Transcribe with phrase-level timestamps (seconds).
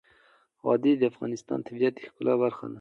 [0.65, 2.69] وادي د افغانستان د طبیعت د ښکلا برخه ده.